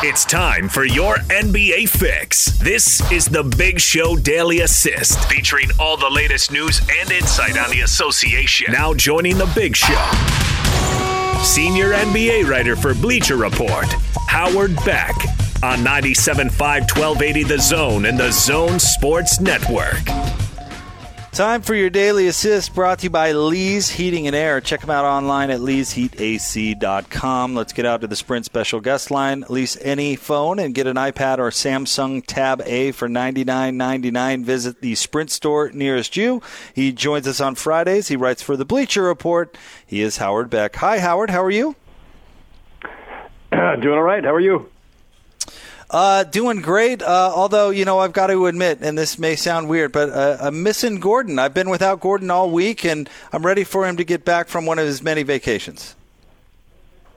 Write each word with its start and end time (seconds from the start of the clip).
It's 0.00 0.24
time 0.24 0.68
for 0.68 0.84
your 0.84 1.16
NBA 1.16 1.88
fix. 1.88 2.56
This 2.60 3.00
is 3.10 3.24
the 3.26 3.42
Big 3.42 3.80
Show 3.80 4.14
Daily 4.14 4.60
Assist, 4.60 5.18
featuring 5.28 5.70
all 5.76 5.96
the 5.96 6.08
latest 6.08 6.52
news 6.52 6.80
and 7.00 7.10
insight 7.10 7.58
on 7.58 7.68
the 7.70 7.80
association. 7.80 8.72
Now 8.72 8.94
joining 8.94 9.36
the 9.38 9.50
Big 9.56 9.74
Show, 9.74 10.00
senior 11.42 11.94
NBA 11.94 12.48
writer 12.48 12.76
for 12.76 12.94
Bleacher 12.94 13.36
Report, 13.36 13.86
Howard 14.28 14.76
Beck, 14.84 15.16
on 15.64 15.80
97.5 15.80 16.52
1280 16.52 17.42
The 17.42 17.58
Zone 17.58 18.04
and 18.04 18.16
the 18.16 18.30
Zone 18.30 18.78
Sports 18.78 19.40
Network. 19.40 20.04
Time 21.38 21.62
for 21.62 21.76
your 21.76 21.88
daily 21.88 22.26
assist 22.26 22.74
brought 22.74 22.98
to 22.98 23.04
you 23.04 23.10
by 23.10 23.30
Lee's 23.30 23.90
Heating 23.90 24.26
and 24.26 24.34
Air. 24.34 24.60
Check 24.60 24.80
them 24.80 24.90
out 24.90 25.04
online 25.04 25.50
at 25.50 25.60
leesheatac.com. 25.60 27.54
Let's 27.54 27.72
get 27.72 27.86
out 27.86 28.00
to 28.00 28.08
the 28.08 28.16
Sprint 28.16 28.44
special 28.44 28.80
guest 28.80 29.12
line. 29.12 29.44
Lease 29.48 29.78
any 29.80 30.16
phone 30.16 30.58
and 30.58 30.74
get 30.74 30.88
an 30.88 30.96
iPad 30.96 31.38
or 31.38 31.50
Samsung 31.50 32.24
Tab 32.26 32.60
A 32.62 32.90
for 32.90 33.06
$99.99. 33.08 34.42
Visit 34.42 34.80
the 34.80 34.96
Sprint 34.96 35.30
store 35.30 35.70
nearest 35.70 36.16
you. 36.16 36.42
He 36.74 36.90
joins 36.90 37.28
us 37.28 37.40
on 37.40 37.54
Fridays. 37.54 38.08
He 38.08 38.16
writes 38.16 38.42
for 38.42 38.56
the 38.56 38.64
Bleacher 38.64 39.04
Report. 39.04 39.56
He 39.86 40.02
is 40.02 40.16
Howard 40.16 40.50
Beck. 40.50 40.74
Hi, 40.74 40.98
Howard. 40.98 41.30
How 41.30 41.44
are 41.44 41.52
you? 41.52 41.76
Doing 43.52 43.86
all 43.96 44.02
right. 44.02 44.24
How 44.24 44.34
are 44.34 44.40
you? 44.40 44.68
Uh, 45.90 46.22
doing 46.24 46.60
great. 46.60 47.02
Uh, 47.02 47.32
although 47.34 47.70
you 47.70 47.84
know, 47.84 47.98
I've 47.98 48.12
got 48.12 48.26
to 48.26 48.46
admit, 48.46 48.78
and 48.82 48.96
this 48.96 49.18
may 49.18 49.36
sound 49.36 49.68
weird, 49.68 49.92
but 49.92 50.10
uh, 50.10 50.36
I'm 50.40 50.62
missing 50.62 51.00
Gordon. 51.00 51.38
I've 51.38 51.54
been 51.54 51.70
without 51.70 52.00
Gordon 52.00 52.30
all 52.30 52.50
week, 52.50 52.84
and 52.84 53.08
I'm 53.32 53.44
ready 53.44 53.64
for 53.64 53.86
him 53.86 53.96
to 53.96 54.04
get 54.04 54.24
back 54.24 54.48
from 54.48 54.66
one 54.66 54.78
of 54.78 54.86
his 54.86 55.02
many 55.02 55.22
vacations. 55.22 55.94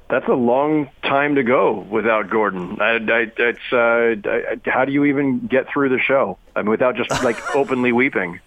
That's 0.09 0.27
a 0.27 0.33
long 0.33 0.89
time 1.03 1.35
to 1.35 1.43
go 1.43 1.79
without 1.89 2.29
Gordon. 2.29 2.81
I, 2.81 2.97
I, 2.97 3.31
it's 3.37 3.59
uh, 3.71 4.15
I, 4.29 4.59
how 4.69 4.83
do 4.83 4.91
you 4.91 5.05
even 5.05 5.47
get 5.47 5.69
through 5.69 5.89
the 5.89 5.99
show? 5.99 6.37
I 6.55 6.61
mean, 6.61 6.69
without 6.69 6.95
just 6.95 7.23
like 7.23 7.55
openly 7.55 7.91
weeping. 7.91 8.39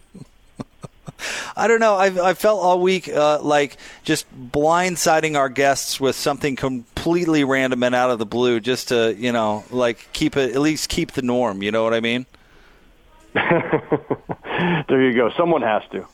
I 1.57 1.69
don't 1.69 1.81
know. 1.81 1.95
I, 1.95 2.31
I 2.31 2.34
felt 2.34 2.62
all 2.62 2.81
week 2.81 3.09
uh, 3.09 3.41
like 3.41 3.77
just 4.05 4.27
blindsiding 4.53 5.37
our 5.37 5.48
guests 5.48 6.01
with 6.01 6.17
something 6.17 6.56
completely 6.56 7.45
random 7.45 7.83
and 7.83 7.95
out 7.95 8.11
of 8.11 8.19
the 8.19 8.27
blue, 8.27 8.61
just 8.61 8.89
to 8.89 9.15
you 9.17 9.33
know, 9.33 9.65
like 9.71 10.09
keep 10.12 10.37
it 10.37 10.55
at 10.55 10.61
least 10.61 10.89
keep 10.89 11.12
the 11.12 11.23
norm. 11.23 11.62
You 11.62 11.71
know 11.71 11.84
what 11.84 11.95
I 11.95 12.01
mean? 12.01 12.27
there 13.34 15.03
you 15.03 15.15
go. 15.15 15.31
Someone 15.37 15.62
has 15.62 15.83
to. 15.93 16.06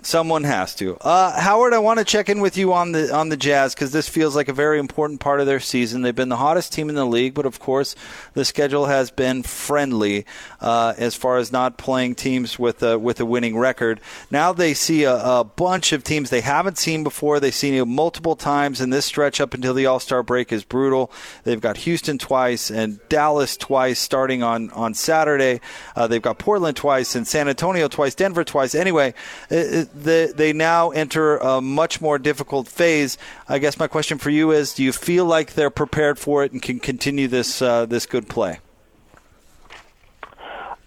Someone 0.00 0.44
has 0.44 0.76
to. 0.76 0.96
Uh, 1.00 1.38
Howard, 1.38 1.74
I 1.74 1.78
want 1.78 1.98
to 1.98 2.04
check 2.04 2.28
in 2.28 2.40
with 2.40 2.56
you 2.56 2.72
on 2.72 2.92
the 2.92 3.12
on 3.12 3.30
the 3.30 3.36
Jazz 3.36 3.74
because 3.74 3.90
this 3.90 4.08
feels 4.08 4.36
like 4.36 4.48
a 4.48 4.52
very 4.52 4.78
important 4.78 5.18
part 5.18 5.40
of 5.40 5.46
their 5.46 5.58
season. 5.58 6.02
They've 6.02 6.14
been 6.14 6.28
the 6.28 6.36
hottest 6.36 6.72
team 6.72 6.88
in 6.88 6.94
the 6.94 7.04
league, 7.04 7.34
but 7.34 7.44
of 7.46 7.58
course, 7.58 7.96
the 8.34 8.44
schedule 8.44 8.86
has 8.86 9.10
been 9.10 9.42
friendly 9.42 10.24
uh, 10.60 10.94
as 10.96 11.16
far 11.16 11.38
as 11.38 11.50
not 11.50 11.78
playing 11.78 12.14
teams 12.14 12.58
with 12.60 12.82
a, 12.82 12.96
with 12.96 13.18
a 13.18 13.26
winning 13.26 13.58
record. 13.58 14.00
Now 14.30 14.52
they 14.52 14.72
see 14.72 15.02
a, 15.02 15.16
a 15.16 15.44
bunch 15.44 15.92
of 15.92 16.04
teams 16.04 16.30
they 16.30 16.42
haven't 16.42 16.78
seen 16.78 17.02
before. 17.02 17.40
They've 17.40 17.52
seen 17.52 17.74
it 17.74 17.84
multiple 17.84 18.36
times, 18.36 18.80
and 18.80 18.92
this 18.92 19.04
stretch 19.04 19.40
up 19.40 19.52
until 19.52 19.74
the 19.74 19.86
All 19.86 20.00
Star 20.00 20.22
break 20.22 20.52
is 20.52 20.62
brutal. 20.62 21.10
They've 21.42 21.60
got 21.60 21.78
Houston 21.78 22.18
twice 22.18 22.70
and 22.70 23.00
Dallas 23.08 23.56
twice 23.56 23.98
starting 23.98 24.44
on 24.44 24.70
on 24.70 24.94
Saturday. 24.94 25.60
Uh, 25.96 26.06
they've 26.06 26.22
got 26.22 26.38
Portland 26.38 26.76
twice 26.76 27.16
and 27.16 27.26
San 27.26 27.48
Antonio 27.48 27.88
twice, 27.88 28.14
Denver 28.14 28.44
twice. 28.44 28.76
Anyway. 28.76 29.12
It, 29.50 29.87
they, 29.94 30.26
they 30.26 30.52
now 30.52 30.90
enter 30.90 31.38
a 31.38 31.60
much 31.60 32.00
more 32.00 32.18
difficult 32.18 32.68
phase. 32.68 33.18
I 33.48 33.58
guess 33.58 33.78
my 33.78 33.86
question 33.86 34.18
for 34.18 34.30
you 34.30 34.50
is: 34.50 34.74
Do 34.74 34.82
you 34.82 34.92
feel 34.92 35.24
like 35.24 35.54
they're 35.54 35.70
prepared 35.70 36.18
for 36.18 36.44
it 36.44 36.52
and 36.52 36.62
can 36.62 36.80
continue 36.80 37.28
this 37.28 37.62
uh, 37.62 37.86
this 37.86 38.06
good 38.06 38.28
play? 38.28 38.60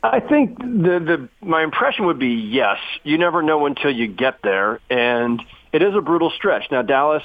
I 0.04 0.20
think 0.20 0.58
the 0.58 1.30
the 1.40 1.46
my 1.46 1.64
impression 1.64 2.06
would 2.06 2.20
be 2.20 2.30
yes. 2.30 2.78
You 3.04 3.18
never 3.18 3.42
know 3.42 3.66
until 3.66 3.92
you 3.92 4.08
get 4.08 4.42
there, 4.42 4.80
and 4.90 5.42
it 5.72 5.84
is 5.84 5.96
a 5.96 6.02
brutal 6.02 6.32
stretch. 6.32 6.72
Now 6.72 6.82
Dallas 6.82 7.24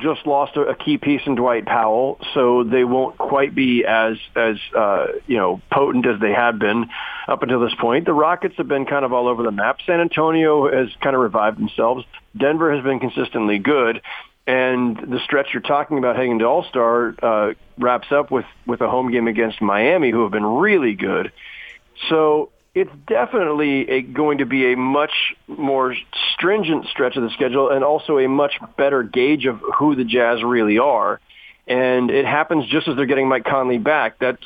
just 0.00 0.26
lost 0.26 0.56
a, 0.56 0.74
key 0.74 0.98
piece 0.98 1.22
in 1.26 1.36
Dwight 1.36 1.64
Powell, 1.64 2.18
so 2.34 2.64
they 2.64 2.84
won't 2.84 3.16
quite 3.16 3.54
be 3.54 3.84
as 3.84 4.16
as 4.34 4.56
uh, 4.76 5.06
you 5.26 5.36
know 5.36 5.60
potent 5.72 6.06
as 6.06 6.20
they 6.20 6.32
had 6.32 6.58
been 6.58 6.86
up 7.26 7.42
until 7.42 7.60
this 7.60 7.74
point. 7.80 8.04
The 8.04 8.12
Rockets 8.12 8.54
have 8.58 8.68
been 8.68 8.84
kind 8.84 9.04
of 9.04 9.12
all 9.12 9.26
over 9.26 9.42
the 9.42 9.50
map. 9.50 9.78
San 9.86 10.00
Antonio 10.00 10.70
has 10.70 10.88
kind 11.00 11.16
of 11.16 11.22
revived 11.22 11.58
themselves. 11.58 12.04
Denver 12.36 12.74
has 12.74 12.84
been 12.84 13.00
consistently 13.00 13.58
good, 13.58 14.02
and 14.46 14.96
the 14.96 15.18
stretch 15.24 15.48
you're 15.54 15.62
talking 15.62 15.96
about 15.96 16.16
heading 16.16 16.38
to 16.40 16.44
All 16.44 16.64
Star 16.64 17.14
uh, 17.22 17.54
wraps 17.78 18.08
up 18.10 18.30
with 18.30 18.46
with 18.66 18.82
a 18.82 18.88
home 18.88 19.10
game 19.10 19.28
against 19.28 19.62
Miami, 19.62 20.10
who 20.10 20.22
have 20.24 20.32
been 20.32 20.44
really 20.46 20.94
good. 20.94 21.32
So 22.10 22.50
it's 22.76 22.92
definitely 23.06 23.88
a, 23.88 24.02
going 24.02 24.38
to 24.38 24.44
be 24.44 24.74
a 24.74 24.76
much 24.76 25.34
more 25.48 25.96
stringent 26.34 26.84
stretch 26.88 27.16
of 27.16 27.22
the 27.22 27.30
schedule 27.30 27.70
and 27.70 27.82
also 27.82 28.18
a 28.18 28.28
much 28.28 28.52
better 28.76 29.02
gauge 29.02 29.46
of 29.46 29.62
who 29.78 29.96
the 29.96 30.04
Jazz 30.04 30.44
really 30.44 30.78
are. 30.78 31.18
And 31.66 32.10
it 32.10 32.26
happens 32.26 32.66
just 32.68 32.86
as 32.86 32.94
they're 32.94 33.06
getting 33.06 33.28
Mike 33.28 33.44
Conley 33.44 33.78
back. 33.78 34.18
That's, 34.18 34.44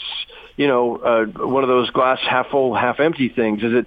you 0.57 0.69
know, 0.69 0.97
uh, 0.99 1.25
one 1.45 1.65
of 1.65 1.69
those 1.69 1.91
glass 1.91 2.21
half 2.21 2.51
full, 2.51 2.73
half 2.73 3.01
empty 3.01 3.31
things. 3.31 3.65
Is 3.65 3.73
it 3.75 3.87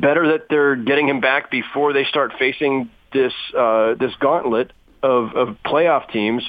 better 0.00 0.32
that 0.32 0.48
they're 0.48 0.76
getting 0.76 1.06
him 1.06 1.20
back 1.20 1.50
before 1.50 1.92
they 1.92 2.04
start 2.04 2.32
facing 2.38 2.88
this, 3.12 3.34
uh, 3.54 3.92
this 3.92 4.14
gauntlet 4.18 4.72
of, 5.02 5.36
of 5.36 5.56
playoff 5.66 6.10
teams 6.10 6.42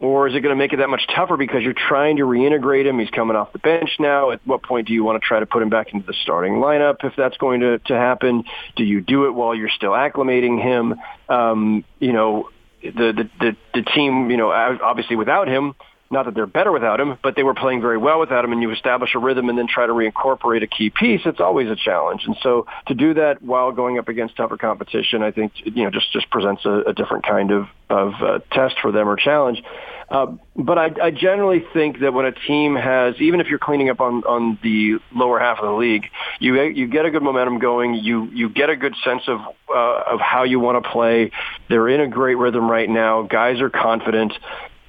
or 0.00 0.26
is 0.26 0.34
it 0.34 0.40
going 0.40 0.50
to 0.50 0.56
make 0.56 0.72
it 0.72 0.78
that 0.78 0.88
much 0.88 1.06
tougher 1.14 1.36
because 1.36 1.62
you're 1.62 1.74
trying 1.74 2.16
to 2.16 2.22
reintegrate 2.22 2.86
him? 2.86 2.98
He's 2.98 3.10
coming 3.10 3.36
off 3.36 3.52
the 3.52 3.58
bench 3.58 3.90
now. 3.98 4.30
At 4.30 4.40
what 4.46 4.62
point 4.62 4.88
do 4.88 4.94
you 4.94 5.04
want 5.04 5.22
to 5.22 5.26
try 5.26 5.38
to 5.38 5.46
put 5.46 5.62
him 5.62 5.68
back 5.68 5.92
into 5.92 6.06
the 6.06 6.14
starting 6.22 6.54
lineup 6.54 7.04
if 7.04 7.12
that's 7.16 7.36
going 7.36 7.60
to, 7.60 7.78
to 7.80 7.94
happen? 7.94 8.44
Do 8.76 8.84
you 8.84 9.02
do 9.02 9.26
it 9.26 9.32
while 9.32 9.54
you're 9.54 9.68
still 9.68 9.92
acclimating 9.92 10.60
him? 10.60 10.94
Um, 11.28 11.84
you 11.98 12.14
know, 12.14 12.48
the, 12.82 12.90
the, 12.90 13.30
the, 13.38 13.56
the 13.74 13.82
team, 13.82 14.30
you 14.30 14.38
know, 14.38 14.50
obviously 14.50 15.16
without 15.16 15.48
him, 15.48 15.74
not 16.10 16.24
that 16.24 16.34
they're 16.34 16.46
better 16.46 16.72
without 16.72 17.00
him, 17.00 17.16
but 17.22 17.36
they 17.36 17.42
were 17.42 17.54
playing 17.54 17.80
very 17.80 17.98
well 17.98 18.18
without 18.18 18.44
him, 18.44 18.52
and 18.52 18.60
you 18.60 18.70
establish 18.72 19.14
a 19.14 19.18
rhythm 19.18 19.48
and 19.48 19.56
then 19.56 19.68
try 19.68 19.86
to 19.86 19.92
reincorporate 19.92 20.62
a 20.62 20.66
key 20.66 20.90
piece. 20.90 21.20
It's 21.24 21.40
always 21.40 21.68
a 21.68 21.76
challenge, 21.76 22.22
and 22.26 22.36
so 22.42 22.66
to 22.86 22.94
do 22.94 23.14
that 23.14 23.42
while 23.42 23.70
going 23.72 23.98
up 23.98 24.08
against 24.08 24.36
tougher 24.36 24.56
competition, 24.56 25.22
I 25.22 25.30
think 25.30 25.52
you 25.64 25.84
know 25.84 25.90
just 25.90 26.12
just 26.12 26.28
presents 26.30 26.64
a, 26.64 26.82
a 26.88 26.92
different 26.92 27.24
kind 27.24 27.52
of 27.52 27.68
of 27.88 28.12
uh, 28.20 28.38
test 28.50 28.76
for 28.82 28.90
them 28.92 29.08
or 29.08 29.16
challenge. 29.16 29.62
Uh, 30.10 30.26
but 30.56 30.76
I, 30.76 30.90
I 31.00 31.10
generally 31.12 31.64
think 31.72 32.00
that 32.00 32.12
when 32.12 32.26
a 32.26 32.32
team 32.32 32.74
has, 32.74 33.14
even 33.20 33.40
if 33.40 33.46
you're 33.46 33.60
cleaning 33.60 33.90
up 33.90 34.00
on, 34.00 34.24
on 34.24 34.58
the 34.60 34.98
lower 35.14 35.38
half 35.38 35.58
of 35.58 35.66
the 35.66 35.72
league, 35.72 36.06
you 36.40 36.60
you 36.60 36.88
get 36.88 37.04
a 37.04 37.10
good 37.12 37.22
momentum 37.22 37.60
going. 37.60 37.94
You 37.94 38.24
you 38.24 38.48
get 38.48 38.70
a 38.70 38.76
good 38.76 38.96
sense 39.04 39.22
of 39.28 39.38
uh, 39.72 40.02
of 40.08 40.18
how 40.18 40.42
you 40.42 40.58
want 40.58 40.82
to 40.82 40.90
play. 40.90 41.30
They're 41.68 41.88
in 41.88 42.00
a 42.00 42.08
great 42.08 42.36
rhythm 42.36 42.68
right 42.68 42.90
now. 42.90 43.22
Guys 43.22 43.60
are 43.60 43.70
confident. 43.70 44.32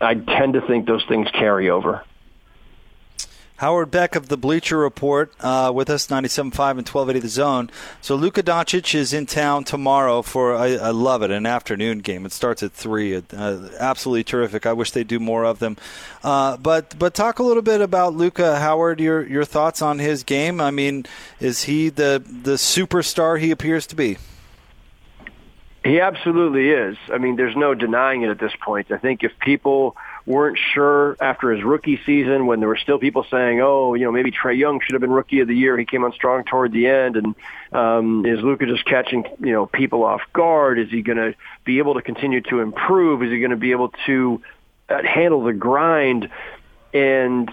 I 0.02 0.16
tend 0.16 0.54
to 0.54 0.62
think 0.62 0.88
those 0.88 1.06
things 1.08 1.28
carry 1.32 1.70
over. 1.70 2.04
Howard 3.62 3.92
Beck 3.92 4.16
of 4.16 4.28
the 4.28 4.38
Bleacher 4.38 4.76
Report 4.76 5.32
uh, 5.40 5.72
with 5.72 5.88
us, 5.92 6.08
97.5 6.08 6.40
and 6.42 6.90
1280 6.90 7.20
The 7.20 7.28
Zone. 7.28 7.70
So 8.02 8.16
Luka 8.16 8.42
Doncic 8.42 8.96
is 8.96 9.14
in 9.14 9.28
town 9.28 9.66
tomorrow 9.66 10.24
for, 10.24 10.56
I, 10.56 10.78
I 10.78 10.90
love 10.90 11.22
it, 11.22 11.30
an 11.30 11.46
afternoon 11.46 12.00
game. 12.00 12.26
It 12.26 12.32
starts 12.32 12.64
at 12.64 12.72
3. 12.72 13.18
Uh, 13.18 13.70
absolutely 13.80 14.24
terrific. 14.24 14.66
I 14.66 14.74
wish 14.74 14.90
they 14.90 15.04
do 15.04 15.20
more 15.20 15.46
of 15.46 15.60
them. 15.60 15.78
Uh, 16.24 16.58
but 16.58 16.98
but 16.98 17.14
talk 17.14 17.38
a 17.38 17.44
little 17.44 17.62
bit 17.62 17.82
about 17.82 18.16
Luka, 18.16 18.58
Howard, 18.58 19.00
your, 19.00 19.24
your 19.28 19.46
thoughts 19.46 19.84
on 19.84 20.00
his 20.00 20.24
game. 20.24 20.60
I 20.60 20.72
mean, 20.72 21.06
is 21.40 21.66
he 21.66 21.90
the, 21.90 22.24
the 22.26 22.54
superstar 22.54 23.40
he 23.40 23.52
appears 23.52 23.86
to 23.86 23.96
be? 23.96 24.18
He 25.84 26.00
absolutely 26.00 26.70
is. 26.70 26.96
I 27.12 27.18
mean, 27.18 27.38
there's 27.38 27.56
no 27.56 27.74
denying 27.74 28.22
it 28.22 28.30
at 28.30 28.38
this 28.38 28.52
point. 28.64 28.92
I 28.92 28.98
think 28.98 29.24
if 29.24 29.32
people 29.40 29.96
weren't 30.28 30.60
sure 30.74 31.18
after 31.20 31.52
his 31.52 31.64
rookie 31.64 32.00
season 32.06 32.46
when 32.46 32.60
there 32.60 32.70
were 32.70 32.78
still 32.78 33.00
people 33.00 33.26
saying, 33.32 33.62
oh, 33.62 33.96
you 33.96 34.06
know, 34.06 34.12
maybe 34.12 34.32
Trae 34.32 34.56
Young 34.56 34.80
should 34.80 34.94
have 34.94 35.02
been 35.02 35.12
rookie 35.12 35.40
of 35.40 35.48
the 35.48 35.56
year. 35.56 35.76
He 35.80 35.86
came 35.86 36.04
on 36.04 36.14
strong 36.14 36.44
toward 36.44 36.72
the 36.72 36.86
end. 36.86 37.16
And 37.16 37.36
um, 37.72 38.26
is 38.28 38.44
Luka 38.44 38.68
just 38.68 38.86
catching, 38.86 39.26
you 39.40 39.54
know, 39.54 39.66
people 39.66 40.04
off 40.04 40.22
guard? 40.34 40.78
Is 40.78 40.90
he 40.92 41.02
going 41.02 41.18
to 41.18 41.34
be 41.66 41.80
able 41.80 41.96
to 41.96 42.04
continue 42.04 42.42
to 42.42 42.60
improve? 42.60 43.24
Is 43.24 43.32
he 43.32 43.40
going 43.40 43.50
to 43.50 43.58
be 43.58 43.72
able 43.72 43.92
to 44.06 44.40
uh, 44.88 45.02
handle 45.02 45.44
the 45.44 45.54
grind? 45.54 46.30
And 46.94 47.50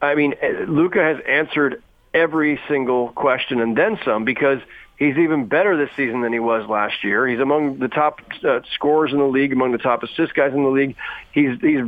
I 0.00 0.14
mean, 0.14 0.34
Luka 0.68 1.00
has 1.00 1.16
answered 1.28 1.82
every 2.14 2.60
single 2.68 3.08
question 3.08 3.60
and 3.60 3.76
then 3.76 3.98
some 4.04 4.24
because– 4.24 4.60
He's 5.02 5.18
even 5.18 5.46
better 5.46 5.76
this 5.76 5.90
season 5.96 6.20
than 6.20 6.32
he 6.32 6.38
was 6.38 6.68
last 6.68 7.02
year. 7.02 7.26
He's 7.26 7.40
among 7.40 7.80
the 7.80 7.88
top 7.88 8.20
uh, 8.44 8.60
scorers 8.72 9.10
in 9.10 9.18
the 9.18 9.26
league, 9.26 9.52
among 9.52 9.72
the 9.72 9.78
top 9.78 10.04
assist 10.04 10.32
guys 10.32 10.52
in 10.54 10.62
the 10.62 10.70
league. 10.70 10.94
He's 11.32 11.60
he's 11.60 11.80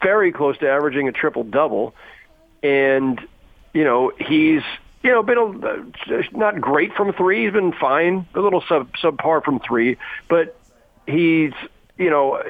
very 0.00 0.30
close 0.30 0.56
to 0.58 0.70
averaging 0.70 1.08
a 1.08 1.12
triple 1.12 1.42
double, 1.42 1.92
and 2.62 3.20
you 3.74 3.82
know 3.82 4.12
he's 4.16 4.62
you 5.02 5.10
know 5.10 5.24
been 5.24 5.38
a, 5.38 6.16
uh, 6.16 6.22
not 6.30 6.60
great 6.60 6.94
from 6.94 7.12
three. 7.14 7.42
He's 7.46 7.52
been 7.52 7.72
fine, 7.72 8.28
a 8.32 8.38
little 8.38 8.62
sub 8.68 8.92
subpar 8.92 9.42
from 9.42 9.58
three, 9.58 9.96
but 10.28 10.56
he's 11.04 11.52
you 11.98 12.10
know, 12.10 12.42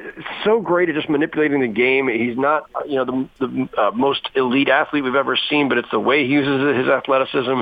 so 0.45 0.61
great 0.61 0.89
at 0.89 0.97
just 0.97 1.09
manipulating 1.09 1.61
the 1.61 1.69
game. 1.69 2.09
He's 2.09 2.37
not, 2.37 2.69
you 2.87 2.97
know, 2.97 3.29
the, 3.39 3.47
the 3.47 3.81
uh, 3.81 3.91
most 3.93 4.29
elite 4.35 4.69
athlete 4.69 5.05
we've 5.05 5.15
ever 5.15 5.39
seen, 5.49 5.69
but 5.69 5.79
it's 5.79 5.91
the 5.91 6.01
way 6.01 6.27
he 6.27 6.33
uses 6.33 6.77
his 6.77 6.89
athleticism, 6.89 7.61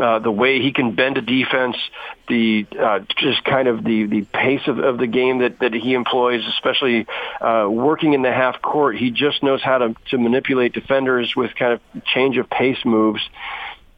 uh, 0.00 0.18
the 0.20 0.30
way 0.30 0.62
he 0.62 0.72
can 0.72 0.94
bend 0.94 1.18
a 1.18 1.20
defense, 1.20 1.76
the 2.26 2.66
uh, 2.80 3.00
just 3.18 3.44
kind 3.44 3.68
of 3.68 3.84
the 3.84 4.06
the 4.06 4.22
pace 4.22 4.66
of, 4.66 4.78
of 4.78 4.96
the 4.96 5.06
game 5.06 5.40
that 5.40 5.58
that 5.58 5.74
he 5.74 5.92
employs, 5.92 6.42
especially 6.46 7.06
uh, 7.42 7.66
working 7.68 8.14
in 8.14 8.22
the 8.22 8.32
half 8.32 8.62
court. 8.62 8.96
He 8.96 9.10
just 9.10 9.42
knows 9.42 9.62
how 9.62 9.78
to 9.78 9.94
to 10.10 10.18
manipulate 10.18 10.72
defenders 10.72 11.36
with 11.36 11.54
kind 11.54 11.74
of 11.74 12.04
change 12.04 12.38
of 12.38 12.48
pace 12.48 12.82
moves 12.86 13.20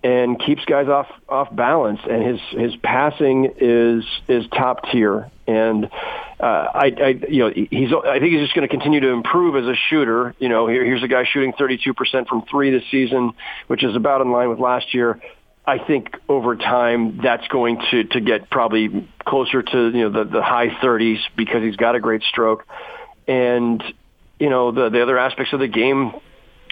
and 0.03 0.39
keeps 0.41 0.65
guys 0.65 0.89
off 0.89 1.09
off 1.29 1.55
balance. 1.55 2.01
And 2.09 2.23
his 2.23 2.41
his 2.51 2.77
passing 2.77 3.55
is 3.59 4.05
is 4.27 4.47
top 4.49 4.91
tier. 4.91 5.31
And 5.47 5.89
uh, 6.41 6.45
I, 6.45 6.93
I 7.01 7.09
you 7.29 7.39
know 7.41 7.51
he's 7.51 7.91
I 7.93 8.19
think 8.21 8.33
he's 8.33 8.43
just 8.43 8.55
going 8.55 8.67
to 8.67 8.73
continue 8.73 9.01
to 9.01 9.09
improve 9.09 9.57
as 9.57 9.65
a 9.65 9.75
shooter. 9.89 10.35
You 10.39 10.49
know 10.49 10.67
here, 10.67 10.85
here's 10.85 11.03
a 11.03 11.09
guy 11.09 11.25
shooting 11.25 11.53
32% 11.53 12.29
from 12.29 12.45
three 12.51 12.71
this 12.71 12.85
season, 12.91 13.33
which 13.67 13.83
is 13.83 13.97
about 13.97 14.21
in 14.21 14.31
line 14.31 14.49
with 14.49 14.59
last 14.59 14.95
year. 14.95 15.21
I 15.67 15.79
think 15.79 16.17
over 16.29 16.57
time 16.57 17.21
that's 17.23 17.47
going 17.49 17.83
to 17.91 18.05
to 18.05 18.21
get 18.21 18.51
probably 18.51 19.09
closer 19.25 19.63
to 19.63 19.91
you 19.91 20.09
know 20.09 20.11
the 20.11 20.31
the 20.31 20.43
high 20.43 20.69
30s 20.69 21.19
because 21.37 21.63
he's 21.63 21.77
got 21.77 21.95
a 21.95 22.01
great 22.01 22.23
stroke. 22.23 22.65
And 23.27 23.83
you 24.39 24.49
know 24.49 24.71
the 24.71 24.89
the 24.91 25.03
other 25.03 25.19
aspects 25.19 25.53
of 25.53 25.61
the 25.61 25.69
game 25.69 26.13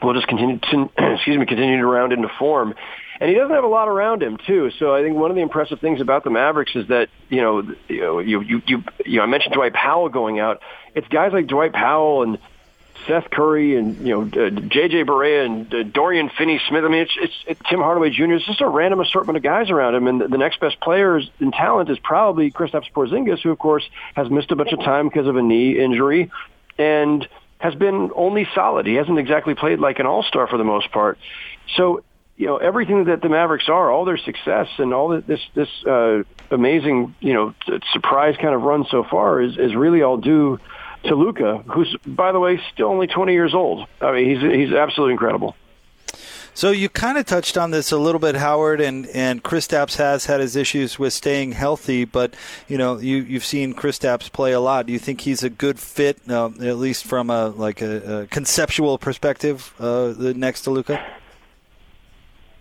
will 0.02 0.14
just 0.14 0.28
continue 0.28 0.58
to 0.58 0.90
excuse 1.14 1.38
me 1.38 1.46
continue 1.46 1.78
to 1.78 1.87
round 1.87 2.12
into 2.12 2.28
form 2.38 2.75
and 3.20 3.31
he 3.31 3.37
doesn't 3.37 3.54
have 3.54 3.64
a 3.64 3.69
lot 3.69 3.88
around 3.88 4.22
him 4.22 4.37
too. 4.46 4.70
So 4.78 4.94
I 4.94 5.02
think 5.02 5.16
one 5.16 5.31
of 5.31 5.37
the 5.37 5.43
impressive 5.43 5.81
things 5.81 6.00
about 6.00 6.25
the 6.25 6.31
Mavericks 6.31 6.75
is 6.75 6.88
that 6.88 7.08
you 7.28 7.40
know 7.40 7.62
you 7.88 8.20
you 8.20 8.62
you 8.66 8.84
you, 9.04 9.16
know 9.19 9.22
I 9.22 9.26
mentioned 9.26 9.54
Dwight 9.54 9.72
Powell 9.72 10.08
going 10.08 10.38
out. 10.38 10.62
It's 10.94 11.08
guys 11.08 11.32
like 11.32 11.46
Dwight 11.46 11.72
Powell 11.72 12.22
and 12.22 12.38
Seth 13.06 13.31
Curry 13.31 13.76
and 13.76 13.96
you 14.06 14.14
know 14.14 14.22
uh, 14.22 14.50
J.J. 14.50 15.04
Barea 15.04 15.46
and 15.46 15.72
uh, 15.72 15.82
Dorian 15.84 16.31
Finney-Smith. 16.37 16.84
I 16.84 16.88
mean, 16.88 17.02
it's, 17.02 17.16
it's 17.19 17.34
it's 17.46 17.60
Tim 17.70 17.81
Hardaway 17.81 18.10
Jr. 18.10 18.32
It's 18.32 18.46
just 18.46 18.60
a 18.60 18.69
random 18.69 19.00
assortment 19.00 19.37
of 19.37 19.43
guys 19.43 19.70
around 19.70 19.94
him, 19.94 20.06
and 20.06 20.20
the, 20.20 20.28
the 20.28 20.38
next 20.38 20.60
best 20.60 20.81
player 20.81 21.19
in 21.40 21.52
talent 21.52 21.88
is 21.90 21.98
probably 21.98 22.50
Kristaps 22.50 22.90
Porzingis, 22.93 23.40
who 23.40 23.50
of 23.50 23.58
course 23.58 23.88
has 24.14 24.28
missed 24.28 24.50
a 24.50 24.56
bunch 24.56 24.72
of 24.72 24.81
time 24.81 25.08
because 25.08 25.26
of 25.26 25.37
a 25.37 25.43
knee 25.43 25.78
injury, 25.78 26.31
and 26.76 27.26
has 27.67 27.75
been 27.75 28.13
only 28.15 28.47
solid. 28.55 28.87
He 28.87 28.95
hasn't 28.95 29.19
exactly 29.19 29.57
played 29.57 29.81
like 29.81 29.99
an 29.99 30.07
all-star 30.07 30.47
for 30.47 30.57
the 30.57 30.65
most 30.65 30.93
part. 30.93 31.19
So 31.77 32.05
you 32.37 32.47
know 32.47 32.59
everything 32.59 33.07
that 33.07 33.23
the 33.23 33.29
Mavericks 33.29 33.69
are, 33.69 33.91
all 33.91 34.05
their 34.05 34.19
success 34.19 34.69
and 34.79 34.95
all 34.95 35.21
this 35.21 35.41
this 35.55 35.69
uh, 35.85 36.23
amazing 36.51 37.17
you 37.19 37.35
know 37.35 37.55
surprise 37.93 38.37
kind 38.41 38.55
of 38.55 38.63
run 38.63 38.87
so 38.89 39.03
far 39.03 39.43
is 39.43 39.59
is 39.59 39.75
really 39.75 40.03
all 40.03 40.17
due 40.17 40.61
to 41.05 41.15
Luka, 41.17 41.65
who's 41.67 41.97
by 42.07 42.31
the 42.31 42.39
way 42.39 42.61
still 42.73 42.89
only 42.89 43.09
20 43.09 43.33
years 43.33 43.53
old. 43.53 43.89
I 44.01 44.13
mean 44.13 44.27
he's 44.31 44.43
he's 44.43 44.73
absolutely 44.73 45.15
incredible. 45.15 45.57
So 46.56 46.70
you 46.70 46.88
kind 46.88 47.19
of 47.19 47.26
touched 47.26 47.58
on 47.58 47.70
this 47.70 47.93
a 47.93 47.99
little 47.99 48.19
bit, 48.19 48.35
Howard, 48.35 48.81
and 48.81 49.06
and 49.08 49.44
Kristaps 49.44 49.97
has 49.99 50.25
had 50.25 50.41
his 50.41 50.56
issues 50.56 50.99
with 50.99 51.12
staying 51.12 51.53
healthy, 51.53 52.06
but 52.06 52.32
you 52.67 52.79
know 52.79 52.97
you 52.97 53.19
you've 53.19 53.44
seen 53.44 53.75
Kristaps 53.75 54.32
play 54.32 54.53
a 54.53 54.61
lot. 54.61 54.87
Do 54.87 54.94
you 54.94 54.99
think 54.99 55.20
he's 55.20 55.43
a 55.43 55.50
good 55.50 55.79
fit, 55.79 56.19
uh, 56.31 56.47
at 56.47 56.79
least 56.79 57.05
from 57.05 57.29
a 57.29 57.49
like 57.49 57.82
a, 57.82 58.20
a 58.23 58.26
conceptual 58.29 58.97
perspective, 58.97 59.75
uh, 59.79 60.14
next 60.19 60.62
to 60.62 60.70
Luka? 60.70 60.99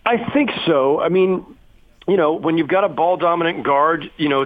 I 0.06 0.30
think 0.34 0.52
so. 0.66 1.00
I 1.00 1.08
mean, 1.08 1.46
you 2.06 2.18
know, 2.18 2.34
when 2.34 2.58
you've 2.58 2.68
got 2.68 2.84
a 2.84 2.90
ball 2.90 3.16
dominant 3.16 3.64
guard, 3.64 4.12
you 4.18 4.28
know, 4.28 4.46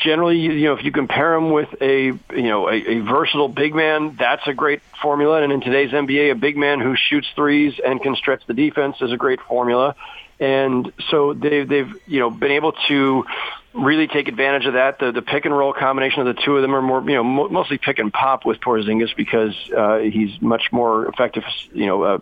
generally, 0.00 0.38
you 0.38 0.64
know, 0.64 0.74
if 0.74 0.84
you 0.84 0.92
compare 0.92 1.34
him 1.34 1.50
with 1.50 1.68
a, 1.80 2.06
you 2.06 2.20
know, 2.30 2.68
a, 2.68 2.74
a 2.74 3.00
versatile 3.00 3.48
big 3.48 3.74
man, 3.74 4.16
that's 4.18 4.46
a 4.46 4.54
great 4.54 4.82
formula. 5.00 5.42
And 5.42 5.52
in 5.52 5.60
today's 5.60 5.90
NBA, 5.90 6.32
a 6.32 6.34
big 6.34 6.56
man 6.56 6.80
who 6.80 6.96
shoots 6.96 7.28
threes 7.34 7.78
and 7.84 8.02
can 8.02 8.16
stretch 8.16 8.46
the 8.46 8.54
defense 8.54 8.96
is 9.00 9.12
a 9.12 9.16
great 9.16 9.40
formula. 9.40 9.94
And 10.38 10.92
so 11.10 11.34
they've, 11.34 11.68
they've, 11.68 11.94
you 12.06 12.20
know, 12.20 12.30
been 12.30 12.52
able 12.52 12.72
to 12.88 13.26
really 13.74 14.08
take 14.08 14.28
advantage 14.28 14.66
of 14.66 14.72
that. 14.72 14.98
The 14.98 15.12
the 15.12 15.22
pick 15.22 15.44
and 15.44 15.56
roll 15.56 15.72
combination 15.72 16.26
of 16.26 16.34
the 16.34 16.42
two 16.42 16.56
of 16.56 16.62
them 16.62 16.74
are 16.74 16.82
more, 16.82 17.02
you 17.02 17.14
know, 17.16 17.22
mo- 17.22 17.48
mostly 17.48 17.78
pick 17.78 17.98
and 17.98 18.12
pop 18.12 18.44
with 18.44 18.60
Porzingis 18.60 19.14
because 19.16 19.54
uh, 19.76 19.98
he's 19.98 20.40
much 20.40 20.72
more 20.72 21.06
effective, 21.06 21.44
you 21.72 21.86
know, 21.86 22.02
uh, 22.02 22.18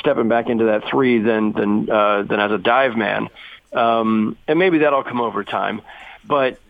stepping 0.00 0.28
back 0.28 0.48
into 0.48 0.66
that 0.66 0.84
three 0.88 1.18
than 1.18 1.52
than 1.52 1.90
uh, 1.90 2.22
than 2.22 2.38
as 2.38 2.52
a 2.52 2.58
dive 2.58 2.96
man. 2.96 3.28
Um, 3.72 4.36
and 4.46 4.58
maybe 4.58 4.78
that'll 4.78 5.02
come 5.02 5.20
over 5.20 5.44
time, 5.44 5.80
but 6.26 6.60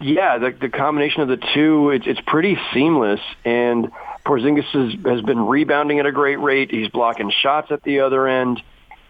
yeah, 0.00 0.38
the 0.38 0.50
the 0.60 0.68
combination 0.68 1.22
of 1.22 1.28
the 1.28 1.38
two, 1.54 1.90
it's 1.90 2.06
it's 2.06 2.20
pretty 2.26 2.56
seamless 2.72 3.20
and. 3.44 3.90
Porzingis 4.26 4.64
has, 4.72 4.92
has 5.04 5.22
been 5.22 5.38
rebounding 5.38 6.00
at 6.00 6.06
a 6.06 6.10
great 6.10 6.40
rate. 6.40 6.72
He's 6.72 6.88
blocking 6.88 7.30
shots 7.30 7.70
at 7.70 7.84
the 7.84 8.00
other 8.00 8.26
end. 8.26 8.60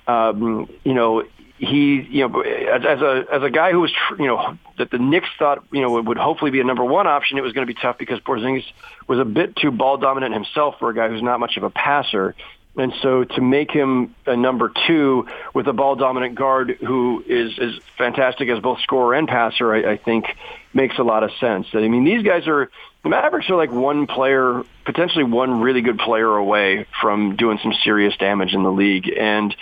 Um, 0.06 0.68
you 0.84 0.92
know, 0.92 1.24
he, 1.56 2.06
you 2.10 2.28
know, 2.28 2.42
as, 2.42 2.82
as 2.84 3.00
a 3.00 3.24
as 3.32 3.42
a 3.42 3.48
guy 3.48 3.72
who 3.72 3.80
was, 3.80 3.90
tr- 3.92 4.20
you 4.20 4.26
know, 4.28 4.58
that 4.76 4.90
the 4.90 4.98
Knicks 4.98 5.28
thought, 5.38 5.64
you 5.72 5.80
know, 5.80 6.02
would 6.02 6.18
hopefully 6.18 6.50
be 6.50 6.60
a 6.60 6.64
number 6.64 6.84
one 6.84 7.06
option. 7.06 7.38
It 7.38 7.40
was 7.40 7.54
going 7.54 7.66
to 7.66 7.72
be 7.72 7.80
tough 7.80 7.96
because 7.96 8.20
Porzingis 8.20 8.64
was 9.08 9.18
a 9.18 9.24
bit 9.24 9.56
too 9.56 9.70
ball 9.70 9.96
dominant 9.96 10.34
himself 10.34 10.74
for 10.78 10.90
a 10.90 10.94
guy 10.94 11.08
who's 11.08 11.22
not 11.22 11.40
much 11.40 11.56
of 11.56 11.62
a 11.62 11.70
passer. 11.70 12.34
And 12.76 12.93
so 13.00 13.25
to 13.25 13.40
make 13.40 13.70
him 13.70 14.14
a 14.26 14.37
number 14.37 14.70
two 14.87 15.26
with 15.55 15.67
a 15.67 15.73
ball 15.73 15.96
dominant 15.96 16.34
guard 16.34 16.76
who 16.81 17.23
as 17.23 17.58
is 17.58 17.81
fantastic 17.96 18.49
as 18.50 18.61
both 18.61 18.81
scorer 18.81 19.14
and 19.14 19.26
passer, 19.26 19.75
I, 19.75 19.93
I 19.93 19.96
think 19.96 20.26
makes 20.75 20.99
a 20.99 21.02
lot 21.02 21.23
of 21.23 21.31
sense. 21.40 21.67
I 21.73 21.88
mean, 21.88 22.05
these 22.05 22.23
guys 22.23 22.46
are 22.46 22.70
the 23.02 23.08
Mavericks 23.08 23.49
are 23.49 23.56
like 23.56 23.73
one 23.73 24.06
player, 24.06 24.62
potentially 24.84 25.25
one 25.25 25.61
really 25.61 25.81
good 25.81 25.99
player 25.99 26.37
away 26.37 26.87
from 27.00 27.37
doing 27.37 27.58
some 27.62 27.73
serious 27.82 28.17
damage 28.19 28.52
in 28.52 28.62
the 28.62 28.73
league. 28.73 29.11
And 29.17 29.55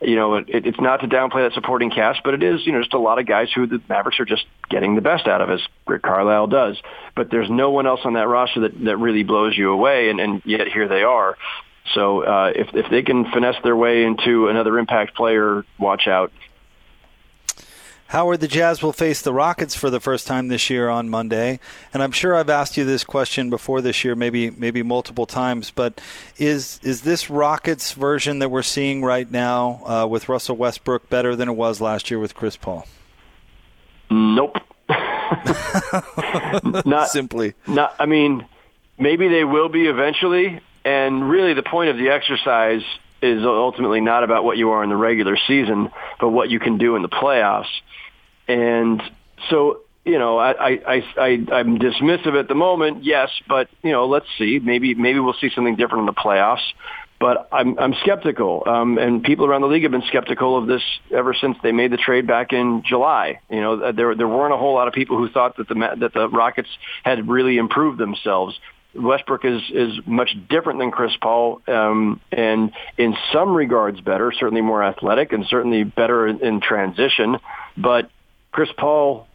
you 0.00 0.16
know, 0.16 0.36
it, 0.36 0.46
it's 0.48 0.80
not 0.80 1.00
to 1.00 1.08
downplay 1.08 1.48
that 1.48 1.52
supporting 1.54 1.90
cast, 1.90 2.22
but 2.24 2.34
it 2.34 2.42
is, 2.42 2.66
you 2.66 2.72
know, 2.72 2.80
just 2.80 2.94
a 2.94 2.98
lot 2.98 3.18
of 3.18 3.26
guys 3.26 3.48
who 3.54 3.66
the 3.66 3.80
Mavericks 3.88 4.18
are 4.18 4.24
just 4.24 4.44
getting 4.68 4.94
the 4.94 5.00
best 5.00 5.26
out 5.26 5.40
of, 5.40 5.50
as 5.50 5.60
Rick 5.86 6.02
Carlisle 6.02 6.48
does. 6.48 6.76
But 7.14 7.30
there's 7.30 7.50
no 7.50 7.70
one 7.70 7.86
else 7.86 8.00
on 8.04 8.14
that 8.14 8.26
roster 8.26 8.60
that, 8.60 8.84
that 8.84 8.96
really 8.96 9.22
blows 9.22 9.56
you 9.56 9.70
away, 9.70 10.10
and, 10.10 10.20
and 10.20 10.42
yet 10.44 10.66
here 10.66 10.88
they 10.88 11.02
are. 11.02 11.36
So 11.94 12.22
uh, 12.22 12.52
if 12.54 12.74
if 12.74 12.90
they 12.90 13.02
can 13.02 13.24
finesse 13.30 13.56
their 13.62 13.76
way 13.76 14.04
into 14.04 14.48
another 14.48 14.78
impact 14.78 15.14
player, 15.14 15.64
watch 15.78 16.06
out. 16.06 16.32
Howard, 18.12 18.40
the 18.40 18.48
Jazz 18.48 18.82
will 18.82 18.92
face 18.92 19.22
the 19.22 19.32
Rockets 19.32 19.74
for 19.74 19.88
the 19.88 19.98
first 19.98 20.26
time 20.26 20.48
this 20.48 20.68
year 20.68 20.90
on 20.90 21.08
Monday, 21.08 21.58
and 21.94 22.02
I'm 22.02 22.12
sure 22.12 22.34
I've 22.34 22.50
asked 22.50 22.76
you 22.76 22.84
this 22.84 23.04
question 23.04 23.48
before 23.48 23.80
this 23.80 24.04
year, 24.04 24.14
maybe 24.14 24.50
maybe 24.50 24.82
multiple 24.82 25.24
times. 25.24 25.70
But 25.70 25.98
is 26.36 26.78
is 26.82 27.00
this 27.02 27.30
Rockets 27.30 27.92
version 27.92 28.38
that 28.40 28.50
we're 28.50 28.62
seeing 28.62 29.02
right 29.02 29.30
now 29.30 29.80
uh, 29.86 30.06
with 30.06 30.28
Russell 30.28 30.56
Westbrook 30.56 31.08
better 31.08 31.34
than 31.34 31.48
it 31.48 31.52
was 31.52 31.80
last 31.80 32.10
year 32.10 32.20
with 32.20 32.34
Chris 32.34 32.54
Paul? 32.56 32.86
Nope. 34.10 34.58
not 36.84 37.08
simply. 37.08 37.54
Not. 37.66 37.96
I 37.98 38.04
mean, 38.04 38.46
maybe 38.98 39.28
they 39.28 39.44
will 39.44 39.70
be 39.70 39.86
eventually, 39.86 40.60
and 40.84 41.28
really 41.28 41.54
the 41.54 41.62
point 41.62 41.90
of 41.90 41.96
the 41.96 42.10
exercise 42.10 42.82
is 43.20 43.44
ultimately 43.44 44.00
not 44.00 44.24
about 44.24 44.44
what 44.44 44.56
you 44.56 44.70
are 44.70 44.82
in 44.82 44.90
the 44.90 44.96
regular 44.96 45.36
season, 45.46 45.90
but 46.20 46.30
what 46.30 46.50
you 46.50 46.58
can 46.58 46.78
do 46.78 46.96
in 46.96 47.02
the 47.02 47.08
playoffs. 47.08 47.70
And 48.48 49.00
so, 49.48 49.80
you 50.04 50.18
know, 50.18 50.38
I, 50.38 50.80
I, 50.86 51.04
I, 51.16 51.28
I'm 51.52 51.78
dismissive 51.78 52.38
at 52.38 52.48
the 52.48 52.56
moment, 52.56 53.04
yes, 53.04 53.30
but, 53.48 53.68
you 53.82 53.92
know, 53.92 54.06
let's 54.06 54.26
see. 54.38 54.58
Maybe, 54.58 54.94
maybe 54.94 55.20
we'll 55.20 55.34
see 55.34 55.50
something 55.54 55.76
different 55.76 56.00
in 56.00 56.06
the 56.06 56.12
playoffs. 56.12 56.64
But 57.20 57.48
I'm, 57.52 57.78
I'm 57.78 57.94
skeptical, 58.02 58.64
um, 58.66 58.98
and 58.98 59.22
people 59.22 59.46
around 59.46 59.60
the 59.60 59.68
league 59.68 59.84
have 59.84 59.92
been 59.92 60.02
skeptical 60.08 60.58
of 60.58 60.66
this 60.66 60.82
ever 61.12 61.34
since 61.34 61.56
they 61.62 61.70
made 61.70 61.92
the 61.92 61.96
trade 61.96 62.26
back 62.26 62.52
in 62.52 62.82
July. 62.84 63.38
You 63.48 63.60
know, 63.60 63.92
there 63.92 64.16
there 64.16 64.26
weren't 64.26 64.52
a 64.52 64.56
whole 64.56 64.74
lot 64.74 64.88
of 64.88 64.94
people 64.94 65.18
who 65.18 65.28
thought 65.30 65.56
that 65.58 65.68
the 65.68 65.76
that 66.00 66.14
the 66.14 66.28
Rockets 66.28 66.68
had 67.04 67.28
really 67.28 67.58
improved 67.58 67.98
themselves. 67.98 68.58
Westbrook 68.94 69.44
is 69.44 69.62
is 69.70 69.98
much 70.06 70.36
different 70.48 70.78
than 70.78 70.90
Chris 70.90 71.12
Paul, 71.20 71.62
um, 71.66 72.20
and 72.30 72.72
in 72.98 73.16
some 73.32 73.54
regards 73.54 74.00
better, 74.00 74.32
certainly 74.32 74.60
more 74.60 74.82
athletic, 74.82 75.32
and 75.32 75.46
certainly 75.46 75.84
better 75.84 76.26
in, 76.26 76.40
in 76.40 76.60
transition. 76.60 77.38
But 77.76 78.10
Chris 78.50 78.68
Paul, 78.76 79.26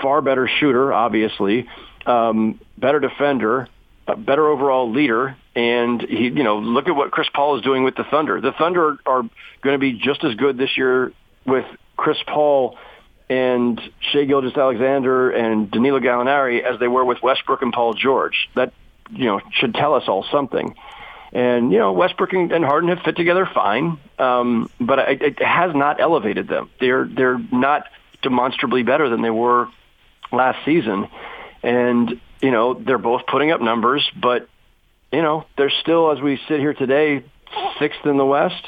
far 0.00 0.22
better 0.22 0.48
shooter, 0.60 0.92
obviously, 0.92 1.66
um, 2.06 2.60
better 2.76 3.00
defender, 3.00 3.68
better 4.16 4.46
overall 4.46 4.90
leader, 4.92 5.36
and 5.54 6.00
he, 6.00 6.24
you 6.24 6.44
know, 6.44 6.58
look 6.58 6.88
at 6.88 6.94
what 6.94 7.10
Chris 7.10 7.28
Paul 7.34 7.56
is 7.58 7.62
doing 7.62 7.82
with 7.82 7.96
the 7.96 8.04
Thunder. 8.04 8.40
The 8.40 8.52
Thunder 8.52 8.96
are 9.04 9.22
going 9.62 9.74
to 9.74 9.78
be 9.78 9.92
just 9.92 10.22
as 10.24 10.34
good 10.36 10.56
this 10.56 10.76
year 10.76 11.12
with 11.44 11.64
Chris 11.96 12.18
Paul 12.26 12.76
and 13.30 13.80
Shai 14.00 14.24
Gilgeous-Alexander 14.24 15.30
and 15.30 15.70
Danilo 15.70 16.00
Gallinari 16.00 16.62
as 16.62 16.80
they 16.80 16.88
were 16.88 17.04
with 17.04 17.22
Westbrook 17.22 17.62
and 17.62 17.72
Paul 17.72 17.94
George. 17.94 18.48
That 18.54 18.72
you 19.10 19.26
know 19.26 19.40
should 19.52 19.74
tell 19.74 19.94
us 19.94 20.04
all 20.08 20.24
something. 20.30 20.74
And 21.32 21.72
you 21.72 21.78
know 21.78 21.92
Westbrook 21.92 22.32
and 22.32 22.64
Harden 22.64 22.88
have 22.88 23.00
fit 23.04 23.16
together 23.16 23.48
fine, 23.52 23.98
um, 24.18 24.70
but 24.80 24.98
it, 24.98 25.22
it 25.22 25.42
has 25.42 25.74
not 25.74 26.00
elevated 26.00 26.48
them. 26.48 26.70
They're 26.80 27.04
they're 27.04 27.38
not 27.38 27.84
demonstrably 28.22 28.82
better 28.82 29.08
than 29.08 29.22
they 29.22 29.30
were 29.30 29.68
last 30.32 30.64
season. 30.64 31.08
And 31.62 32.20
you 32.40 32.50
know, 32.50 32.74
they're 32.74 32.98
both 32.98 33.26
putting 33.26 33.50
up 33.50 33.60
numbers, 33.60 34.08
but 34.20 34.48
you 35.12 35.22
know, 35.22 35.46
they're 35.56 35.72
still, 35.82 36.12
as 36.12 36.20
we 36.20 36.38
sit 36.48 36.60
here 36.60 36.74
today, 36.74 37.24
sixth 37.78 38.04
in 38.04 38.16
the 38.16 38.26
West. 38.26 38.62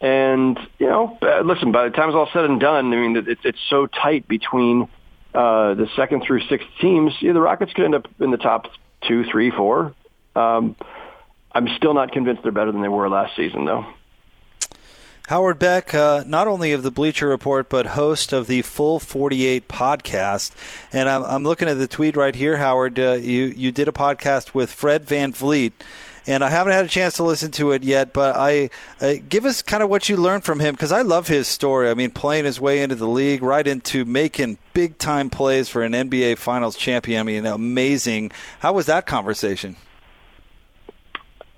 And 0.00 0.58
you 0.78 0.86
know, 0.86 1.18
uh, 1.22 1.40
listen. 1.40 1.72
By 1.72 1.88
the 1.88 1.90
time 1.90 2.10
it's 2.10 2.16
all 2.16 2.28
said 2.32 2.44
and 2.44 2.60
done, 2.60 2.92
I 2.92 2.96
mean, 2.96 3.16
it's 3.16 3.40
it's 3.44 3.58
so 3.70 3.86
tight 3.86 4.28
between 4.28 4.88
uh, 5.34 5.74
the 5.74 5.88
second 5.96 6.22
through 6.22 6.40
sixth 6.48 6.68
teams. 6.80 7.12
The 7.20 7.32
Rockets 7.32 7.72
could 7.72 7.84
end 7.84 7.94
up 7.94 8.06
in 8.20 8.30
the 8.30 8.36
top 8.36 8.66
two, 9.02 9.24
three, 9.24 9.50
four. 9.50 9.94
Um, 10.34 10.76
I'm 11.52 11.68
still 11.76 11.94
not 11.94 12.12
convinced 12.12 12.42
they're 12.42 12.52
better 12.52 12.72
than 12.72 12.82
they 12.82 12.88
were 12.88 13.08
last 13.08 13.34
season, 13.36 13.64
though. 13.64 13.86
Howard 15.28 15.58
Beck, 15.58 15.92
uh, 15.92 16.22
not 16.24 16.46
only 16.46 16.70
of 16.72 16.84
the 16.84 16.90
Bleacher 16.92 17.26
Report, 17.26 17.68
but 17.68 17.86
host 17.86 18.32
of 18.32 18.46
the 18.46 18.62
Full 18.62 19.00
48 19.00 19.66
podcast. 19.66 20.52
And 20.92 21.08
I'm, 21.08 21.24
I'm 21.24 21.42
looking 21.42 21.66
at 21.68 21.78
the 21.78 21.88
tweet 21.88 22.14
right 22.14 22.34
here, 22.34 22.58
Howard. 22.58 23.00
Uh, 23.00 23.14
you, 23.14 23.46
you 23.46 23.72
did 23.72 23.88
a 23.88 23.92
podcast 23.92 24.54
with 24.54 24.70
Fred 24.70 25.04
Van 25.04 25.32
VanVleet. 25.32 25.72
And 26.26 26.42
I 26.42 26.50
haven't 26.50 26.72
had 26.72 26.84
a 26.84 26.88
chance 26.88 27.14
to 27.14 27.22
listen 27.22 27.52
to 27.52 27.70
it 27.70 27.84
yet, 27.84 28.12
but 28.12 28.34
I 28.36 28.70
uh, 29.00 29.14
give 29.28 29.44
us 29.44 29.62
kind 29.62 29.82
of 29.82 29.88
what 29.88 30.08
you 30.08 30.16
learned 30.16 30.44
from 30.44 30.58
him 30.58 30.74
because 30.74 30.90
I 30.90 31.02
love 31.02 31.28
his 31.28 31.46
story. 31.46 31.88
I 31.88 31.94
mean, 31.94 32.10
playing 32.10 32.46
his 32.46 32.60
way 32.60 32.82
into 32.82 32.96
the 32.96 33.06
league, 33.06 33.42
right 33.42 33.66
into 33.66 34.04
making 34.04 34.58
big 34.74 34.98
time 34.98 35.30
plays 35.30 35.68
for 35.68 35.82
an 35.82 35.92
NBA 35.92 36.38
Finals 36.38 36.76
champion. 36.76 37.20
I 37.20 37.22
mean, 37.22 37.46
amazing. 37.46 38.32
How 38.58 38.72
was 38.72 38.86
that 38.86 39.06
conversation? 39.06 39.76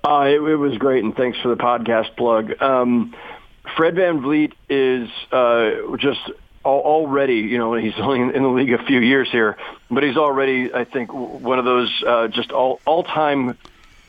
Uh, 0.03 0.25
it, 0.27 0.41
it 0.41 0.55
was 0.55 0.77
great, 0.77 1.03
and 1.03 1.15
thanks 1.15 1.39
for 1.39 1.49
the 1.49 1.61
podcast 1.61 2.15
plug. 2.15 2.61
Um, 2.61 3.15
Fred 3.75 3.95
VanVleet 3.95 4.53
is 4.69 5.09
uh, 5.31 5.97
just 5.97 6.19
already, 6.63 7.35
you 7.35 7.57
know, 7.57 7.73
he's 7.73 7.93
only 7.97 8.21
in 8.35 8.43
the 8.43 8.49
league 8.49 8.73
a 8.73 8.83
few 8.85 8.99
years 8.99 9.29
here, 9.31 9.57
but 9.89 10.03
he's 10.03 10.17
already, 10.17 10.73
I 10.73 10.85
think, 10.85 11.13
one 11.13 11.59
of 11.59 11.65
those 11.65 12.03
uh, 12.05 12.27
just 12.27 12.51
all 12.51 12.79
all-time 12.85 13.57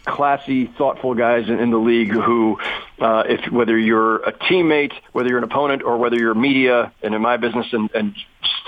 classy, 0.04 0.66
thoughtful 0.78 1.14
guys 1.14 1.48
in, 1.48 1.58
in 1.58 1.70
the 1.70 1.78
league 1.78 2.10
who, 2.10 2.58
uh, 3.00 3.24
if 3.26 3.52
whether 3.52 3.78
you're 3.78 4.16
a 4.16 4.32
teammate, 4.32 4.92
whether 5.12 5.28
you're 5.28 5.38
an 5.38 5.44
opponent, 5.44 5.82
or 5.82 5.98
whether 5.98 6.16
you're 6.16 6.34
media, 6.34 6.92
and 7.02 7.14
in 7.14 7.22
my 7.22 7.36
business, 7.36 7.66
and, 7.72 7.90
and 7.94 8.14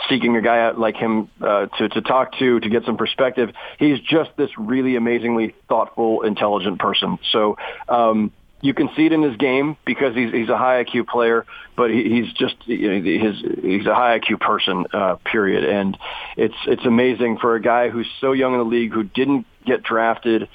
seeking 0.08 0.36
a 0.36 0.42
guy 0.42 0.60
out 0.60 0.78
like 0.78 0.96
him 0.96 1.30
uh, 1.40 1.66
to 1.66 1.88
to 1.88 2.02
talk 2.02 2.38
to 2.38 2.60
to 2.60 2.68
get 2.68 2.84
some 2.84 2.96
perspective, 2.96 3.50
he's 3.78 3.98
just 4.00 4.30
this 4.36 4.50
really 4.58 4.96
amazingly 4.96 5.54
thoughtful, 5.68 6.22
intelligent 6.22 6.78
person. 6.78 7.18
So. 7.30 7.56
Um, 7.88 8.32
you 8.64 8.74
can 8.74 8.90
see 8.94 9.06
it 9.06 9.12
in 9.12 9.22
his 9.22 9.36
game 9.36 9.76
because 9.84 10.14
he's 10.14 10.32
he's 10.32 10.48
a 10.48 10.56
high 10.56 10.84
IQ 10.84 11.08
player, 11.08 11.44
but 11.76 11.90
he, 11.90 12.04
he's 12.04 12.32
just 12.32 12.54
you 12.66 12.88
know, 12.88 13.02
his 13.02 13.40
he's 13.60 13.86
a 13.86 13.94
high 13.94 14.20
IQ 14.20 14.40
person. 14.40 14.86
Uh, 14.92 15.16
period. 15.24 15.64
And 15.64 15.98
it's 16.36 16.54
it's 16.66 16.86
amazing 16.86 17.38
for 17.38 17.56
a 17.56 17.60
guy 17.60 17.88
who's 17.88 18.06
so 18.20 18.30
young 18.30 18.52
in 18.52 18.58
the 18.58 18.64
league 18.64 18.92
who 18.92 19.02
didn't 19.02 19.46
get 19.66 19.82
drafted, 19.82 20.48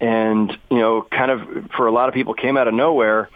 and 0.00 0.50
you 0.70 0.78
know, 0.78 1.06
kind 1.10 1.30
of 1.30 1.70
for 1.76 1.86
a 1.86 1.92
lot 1.92 2.08
of 2.08 2.14
people 2.14 2.34
came 2.34 2.56
out 2.56 2.68
of 2.68 2.74
nowhere. 2.74 3.28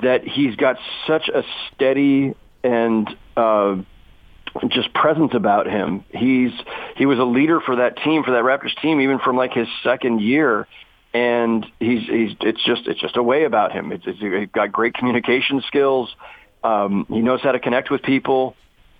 That 0.00 0.22
he's 0.22 0.54
got 0.54 0.76
such 1.08 1.28
a 1.28 1.42
steady 1.74 2.34
and 2.62 3.08
uh, 3.36 3.76
just 4.68 4.94
presence 4.94 5.32
about 5.34 5.66
him. 5.66 6.04
He's 6.10 6.52
he 6.96 7.04
was 7.04 7.18
a 7.18 7.24
leader 7.24 7.60
for 7.60 7.76
that 7.76 7.96
team, 7.96 8.22
for 8.22 8.30
that 8.30 8.44
Raptors 8.44 8.80
team, 8.80 9.00
even 9.00 9.18
from 9.18 9.36
like 9.36 9.52
his 9.52 9.66
second 9.82 10.20
year 10.20 10.68
and 11.14 11.66
he's 11.80 12.06
he's 12.06 12.36
it's 12.40 12.62
just 12.64 12.86
it's 12.86 13.00
just 13.00 13.16
a 13.16 13.22
way 13.22 13.44
about 13.44 13.72
him. 13.72 13.92
It's, 13.92 14.04
it's 14.06 14.18
he's 14.18 14.48
got 14.52 14.72
great 14.72 14.94
communication 14.94 15.62
skills. 15.66 16.14
Um, 16.62 17.06
he 17.08 17.20
knows 17.20 17.40
how 17.40 17.52
to 17.52 17.60
connect 17.60 17.90
with 17.90 18.02
people, 18.02 18.54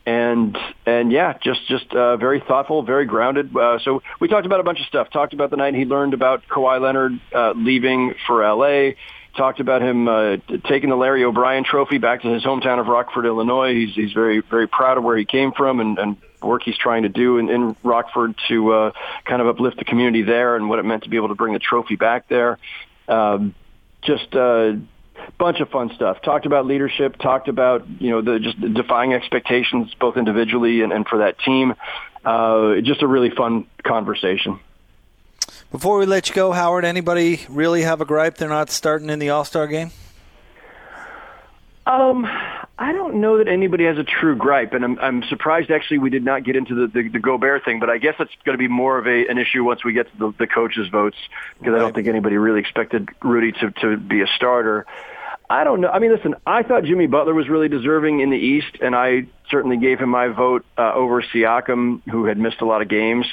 and 0.08 0.56
and 0.86 1.12
yeah, 1.12 1.36
just 1.42 1.66
just 1.68 1.92
uh, 1.92 2.16
very 2.16 2.40
thoughtful, 2.40 2.82
very 2.82 3.04
grounded. 3.04 3.54
Uh, 3.54 3.78
so 3.78 4.02
we 4.20 4.28
talked 4.28 4.46
about 4.46 4.60
a 4.60 4.62
bunch 4.62 4.80
of 4.80 4.86
stuff. 4.86 5.10
Talked 5.10 5.34
about 5.34 5.50
the 5.50 5.56
night 5.56 5.74
he 5.74 5.84
learned 5.84 6.14
about 6.14 6.48
Kawhi 6.48 6.80
Leonard 6.80 7.20
uh, 7.34 7.52
leaving 7.54 8.14
for 8.26 8.42
L.A. 8.42 8.96
Talked 9.36 9.60
about 9.60 9.82
him 9.82 10.08
uh, 10.08 10.38
taking 10.66 10.88
the 10.88 10.96
Larry 10.96 11.24
O'Brien 11.24 11.62
Trophy 11.62 11.98
back 11.98 12.22
to 12.22 12.28
his 12.28 12.42
hometown 12.42 12.80
of 12.80 12.86
Rockford, 12.86 13.26
Illinois. 13.26 13.74
He's 13.74 13.94
he's 13.94 14.12
very 14.12 14.40
very 14.40 14.66
proud 14.66 14.96
of 14.96 15.04
where 15.04 15.16
he 15.16 15.26
came 15.26 15.52
from 15.52 15.78
and, 15.78 15.98
and 15.98 16.16
work 16.40 16.62
he's 16.64 16.78
trying 16.78 17.02
to 17.02 17.10
do 17.10 17.36
in, 17.36 17.50
in 17.50 17.76
Rockford 17.82 18.34
to 18.48 18.72
uh, 18.72 18.92
kind 19.26 19.42
of 19.42 19.48
uplift 19.48 19.76
the 19.76 19.84
community 19.84 20.22
there 20.22 20.56
and 20.56 20.70
what 20.70 20.78
it 20.78 20.84
meant 20.84 21.02
to 21.02 21.10
be 21.10 21.16
able 21.16 21.28
to 21.28 21.34
bring 21.34 21.52
the 21.52 21.58
trophy 21.58 21.96
back 21.96 22.28
there. 22.28 22.58
Um, 23.08 23.54
just 24.02 24.34
uh, 24.34 24.72
bunch 25.38 25.60
of 25.60 25.68
fun 25.70 25.90
stuff. 25.94 26.22
Talked 26.22 26.46
about 26.46 26.66
leadership. 26.66 27.16
Talked 27.16 27.48
about 27.48 27.86
you 28.00 28.10
know 28.10 28.22
the 28.22 28.38
just 28.38 28.60
defying 28.60 29.12
expectations 29.14 29.94
both 30.00 30.16
individually 30.16 30.82
and, 30.82 30.92
and 30.92 31.06
for 31.06 31.18
that 31.18 31.38
team. 31.38 31.74
Uh, 32.24 32.80
just 32.80 33.02
a 33.02 33.06
really 33.06 33.30
fun 33.30 33.66
conversation. 33.82 34.60
Before 35.70 35.98
we 35.98 36.06
let 36.06 36.28
you 36.28 36.34
go, 36.34 36.52
Howard, 36.52 36.84
anybody 36.84 37.40
really 37.48 37.82
have 37.82 38.00
a 38.00 38.04
gripe 38.04 38.36
they're 38.36 38.48
not 38.48 38.70
starting 38.70 39.10
in 39.10 39.18
the 39.18 39.30
All 39.30 39.44
Star 39.44 39.66
game? 39.66 39.90
Um, 41.86 42.26
I 42.80 42.92
don't 42.92 43.16
know 43.20 43.38
that 43.38 43.48
anybody 43.48 43.84
has 43.86 43.98
a 43.98 44.04
true 44.04 44.36
gripe, 44.36 44.72
and 44.72 44.84
I'm, 44.84 44.98
I'm 45.00 45.22
surprised 45.24 45.68
actually 45.70 45.98
we 45.98 46.10
did 46.10 46.24
not 46.24 46.44
get 46.44 46.54
into 46.54 46.76
the, 46.76 46.86
the, 46.86 47.08
the 47.08 47.18
Gobert 47.18 47.64
thing, 47.64 47.80
but 47.80 47.90
I 47.90 47.98
guess 47.98 48.14
it's 48.20 48.30
going 48.44 48.56
to 48.56 48.58
be 48.58 48.68
more 48.68 48.98
of 48.98 49.06
a, 49.08 49.26
an 49.26 49.36
issue 49.36 49.64
once 49.64 49.84
we 49.84 49.92
get 49.92 50.06
to 50.12 50.18
the, 50.18 50.34
the 50.38 50.46
coaches' 50.46 50.88
votes 50.88 51.16
because 51.58 51.72
right. 51.72 51.78
I 51.78 51.82
don't 51.82 51.94
think 51.94 52.06
anybody 52.06 52.36
really 52.36 52.60
expected 52.60 53.08
Rudy 53.20 53.50
to, 53.50 53.72
to 53.82 53.96
be 53.96 54.22
a 54.22 54.28
starter. 54.28 54.86
I 55.50 55.64
don't 55.64 55.80
know. 55.80 55.88
I 55.88 55.98
mean, 55.98 56.12
listen, 56.12 56.36
I 56.46 56.62
thought 56.62 56.84
Jimmy 56.84 57.08
Butler 57.08 57.34
was 57.34 57.48
really 57.48 57.68
deserving 57.68 58.20
in 58.20 58.30
the 58.30 58.36
East, 58.36 58.76
and 58.80 58.94
I 58.94 59.26
certainly 59.50 59.78
gave 59.78 59.98
him 59.98 60.10
my 60.10 60.28
vote 60.28 60.64
uh, 60.76 60.92
over 60.92 61.20
Siakam, 61.20 62.02
who 62.08 62.26
had 62.26 62.38
missed 62.38 62.60
a 62.60 62.66
lot 62.66 62.80
of 62.80 62.88
games. 62.88 63.26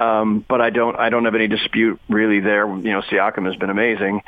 Um, 0.00 0.44
but 0.48 0.60
I 0.60 0.70
don't, 0.70 0.96
I 0.96 1.10
don't 1.10 1.24
have 1.24 1.36
any 1.36 1.46
dispute 1.46 2.00
really 2.08 2.40
there. 2.40 2.66
You 2.66 2.90
know, 2.90 3.02
Siakam 3.02 3.46
has 3.46 3.54
been 3.54 3.70
amazing, 3.70 4.22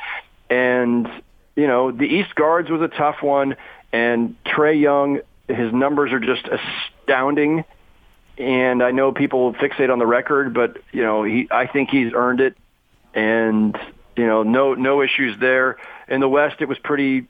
and 0.48 1.08
you 1.56 1.66
know, 1.66 1.90
the 1.90 2.04
East 2.04 2.34
guards 2.34 2.70
was 2.70 2.82
a 2.82 2.88
tough 2.88 3.22
one, 3.22 3.56
and 3.92 4.36
Trae 4.44 4.80
Young, 4.80 5.20
his 5.48 5.72
numbers 5.72 6.12
are 6.12 6.20
just 6.20 6.48
astounding. 6.48 7.64
And 8.38 8.82
I 8.82 8.90
know 8.90 9.12
people 9.12 9.52
fixate 9.54 9.92
on 9.92 9.98
the 9.98 10.06
record, 10.06 10.54
but 10.54 10.78
you 10.92 11.02
know, 11.02 11.24
he, 11.24 11.48
I 11.50 11.66
think 11.66 11.90
he's 11.90 12.12
earned 12.14 12.40
it, 12.40 12.56
and 13.12 13.78
you 14.16 14.26
know, 14.26 14.42
no, 14.42 14.74
no 14.74 15.02
issues 15.02 15.38
there. 15.38 15.76
In 16.08 16.20
the 16.20 16.28
West, 16.28 16.56
it 16.60 16.68
was 16.68 16.78
pretty 16.78 17.26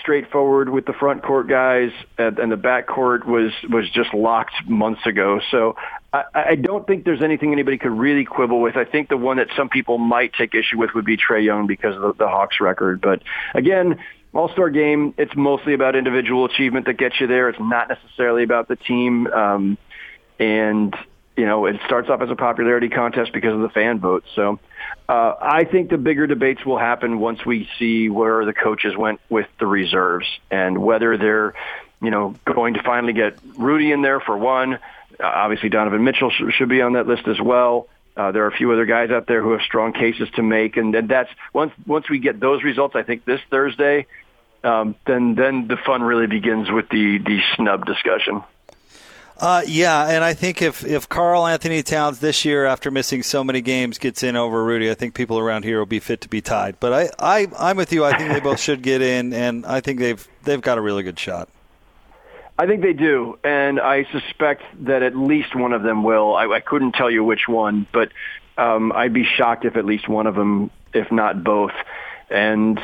straightforward 0.00 0.68
with 0.68 0.84
the 0.84 0.92
front 0.92 1.22
court 1.22 1.48
guys, 1.48 1.90
and, 2.18 2.38
and 2.38 2.52
the 2.52 2.56
back 2.56 2.86
court 2.86 3.26
was 3.26 3.52
was 3.68 3.88
just 3.90 4.12
locked 4.12 4.52
months 4.68 5.06
ago. 5.06 5.40
So 5.50 5.76
I, 6.12 6.24
I 6.34 6.54
don't 6.56 6.86
think 6.86 7.04
there's 7.04 7.22
anything 7.22 7.52
anybody 7.52 7.78
could 7.78 7.92
really 7.92 8.24
quibble 8.24 8.60
with. 8.60 8.76
I 8.76 8.84
think 8.84 9.08
the 9.08 9.16
one 9.16 9.38
that 9.38 9.48
some 9.56 9.68
people 9.68 9.98
might 9.98 10.34
take 10.34 10.54
issue 10.54 10.78
with 10.78 10.90
would 10.94 11.04
be 11.04 11.16
Trae 11.16 11.44
Young 11.44 11.66
because 11.66 11.96
of 11.96 12.02
the, 12.02 12.12
the 12.24 12.28
Hawks 12.28 12.60
record. 12.60 13.00
But 13.00 13.22
again, 13.54 13.98
All-Star 14.32 14.70
game, 14.70 15.14
it's 15.18 15.34
mostly 15.34 15.74
about 15.74 15.96
individual 15.96 16.44
achievement 16.44 16.86
that 16.86 16.94
gets 16.94 17.20
you 17.20 17.26
there. 17.26 17.48
It's 17.48 17.58
not 17.58 17.88
necessarily 17.88 18.42
about 18.42 18.68
the 18.68 18.76
team. 18.76 19.26
Um, 19.26 19.78
and, 20.38 20.94
you 21.36 21.46
know, 21.46 21.66
it 21.66 21.80
starts 21.84 22.08
off 22.08 22.20
as 22.22 22.30
a 22.30 22.36
popularity 22.36 22.88
contest 22.88 23.32
because 23.32 23.54
of 23.54 23.60
the 23.60 23.68
fan 23.70 23.98
vote. 23.98 24.24
So 24.34 24.58
uh, 25.08 25.34
I 25.40 25.64
think 25.64 25.90
the 25.90 25.98
bigger 25.98 26.26
debates 26.26 26.64
will 26.64 26.78
happen 26.78 27.18
once 27.18 27.44
we 27.44 27.68
see 27.78 28.08
where 28.08 28.44
the 28.44 28.54
coaches 28.54 28.96
went 28.96 29.20
with 29.28 29.48
the 29.58 29.66
reserves 29.66 30.26
and 30.50 30.78
whether 30.78 31.18
they're, 31.18 31.54
you 32.00 32.10
know, 32.10 32.34
going 32.44 32.74
to 32.74 32.82
finally 32.82 33.12
get 33.12 33.38
Rudy 33.58 33.92
in 33.92 34.02
there 34.02 34.20
for 34.20 34.36
one– 34.36 34.78
uh, 35.20 35.26
obviously, 35.26 35.68
Donovan 35.68 36.04
Mitchell 36.04 36.30
sh- 36.30 36.54
should 36.56 36.68
be 36.68 36.80
on 36.80 36.94
that 36.94 37.06
list 37.06 37.26
as 37.26 37.40
well. 37.40 37.88
Uh, 38.20 38.32
there 38.32 38.44
are 38.44 38.48
a 38.48 38.52
few 38.54 38.70
other 38.70 38.84
guys 38.84 39.10
out 39.10 39.26
there 39.26 39.40
who 39.40 39.52
have 39.52 39.62
strong 39.62 39.94
cases 39.94 40.28
to 40.34 40.42
make, 40.42 40.76
and, 40.76 40.94
and 40.94 41.08
that's 41.08 41.30
once 41.54 41.72
once 41.86 42.10
we 42.10 42.18
get 42.18 42.38
those 42.38 42.62
results. 42.62 42.94
I 42.94 43.02
think 43.02 43.24
this 43.24 43.40
Thursday, 43.48 44.04
um, 44.62 44.94
then 45.06 45.36
then 45.36 45.68
the 45.68 45.78
fun 45.78 46.02
really 46.02 46.26
begins 46.26 46.70
with 46.70 46.90
the 46.90 47.16
the 47.16 47.40
snub 47.56 47.86
discussion. 47.86 48.42
Uh, 49.38 49.62
yeah, 49.66 50.10
and 50.10 50.22
I 50.22 50.34
think 50.34 50.60
if 50.60 50.84
if 50.84 51.08
Karl-Anthony 51.08 51.82
Towns 51.82 52.18
this 52.18 52.44
year, 52.44 52.66
after 52.66 52.90
missing 52.90 53.22
so 53.22 53.42
many 53.42 53.62
games, 53.62 53.96
gets 53.96 54.22
in 54.22 54.36
over 54.36 54.62
Rudy, 54.62 54.90
I 54.90 54.94
think 54.94 55.14
people 55.14 55.38
around 55.38 55.64
here 55.64 55.78
will 55.78 55.86
be 55.86 55.98
fit 55.98 56.20
to 56.20 56.28
be 56.28 56.42
tied. 56.42 56.78
But 56.78 56.92
I, 56.92 57.08
I 57.18 57.46
I'm 57.58 57.78
with 57.78 57.90
you. 57.90 58.04
I 58.04 58.18
think 58.18 58.34
they 58.34 58.40
both 58.40 58.60
should 58.66 58.82
get 58.82 59.00
in, 59.00 59.32
and 59.32 59.64
I 59.64 59.80
think 59.80 59.98
they've 59.98 60.28
they've 60.42 60.60
got 60.60 60.76
a 60.76 60.82
really 60.82 61.04
good 61.04 61.18
shot. 61.18 61.48
I 62.60 62.66
think 62.66 62.82
they 62.82 62.92
do, 62.92 63.38
and 63.42 63.80
I 63.80 64.04
suspect 64.12 64.62
that 64.80 65.02
at 65.02 65.16
least 65.16 65.56
one 65.56 65.72
of 65.72 65.82
them 65.82 66.04
will. 66.04 66.36
I, 66.36 66.44
I 66.44 66.60
couldn't 66.60 66.92
tell 66.92 67.10
you 67.10 67.24
which 67.24 67.48
one, 67.48 67.86
but 67.90 68.12
um, 68.58 68.92
I'd 68.92 69.14
be 69.14 69.24
shocked 69.24 69.64
if 69.64 69.78
at 69.78 69.86
least 69.86 70.10
one 70.10 70.26
of 70.26 70.34
them, 70.34 70.70
if 70.92 71.10
not 71.10 71.42
both. 71.42 71.72
And 72.28 72.78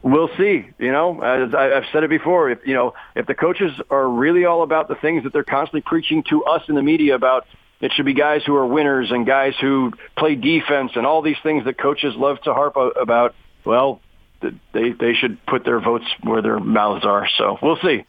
we'll 0.00 0.30
see. 0.38 0.70
You 0.78 0.92
know, 0.92 1.20
as 1.20 1.54
I, 1.54 1.74
I've 1.74 1.84
said 1.92 2.04
it 2.04 2.08
before, 2.08 2.48
if 2.48 2.66
you 2.66 2.72
know, 2.72 2.94
if 3.14 3.26
the 3.26 3.34
coaches 3.34 3.72
are 3.90 4.08
really 4.08 4.46
all 4.46 4.62
about 4.62 4.88
the 4.88 4.94
things 4.94 5.24
that 5.24 5.34
they're 5.34 5.44
constantly 5.44 5.82
preaching 5.82 6.22
to 6.30 6.44
us 6.44 6.62
in 6.66 6.74
the 6.74 6.82
media 6.82 7.14
about, 7.14 7.46
it 7.82 7.92
should 7.92 8.06
be 8.06 8.14
guys 8.14 8.40
who 8.46 8.56
are 8.56 8.66
winners 8.66 9.10
and 9.10 9.26
guys 9.26 9.52
who 9.60 9.92
play 10.16 10.36
defense 10.36 10.92
and 10.94 11.04
all 11.04 11.20
these 11.20 11.36
things 11.42 11.66
that 11.66 11.76
coaches 11.76 12.14
love 12.16 12.40
to 12.44 12.54
harp 12.54 12.76
about. 12.76 13.34
Well, 13.66 14.00
they 14.40 14.92
they 14.92 15.12
should 15.12 15.44
put 15.44 15.66
their 15.66 15.80
votes 15.80 16.06
where 16.22 16.40
their 16.40 16.58
mouths 16.58 17.04
are. 17.04 17.28
So 17.36 17.58
we'll 17.60 17.78
see. 17.82 18.06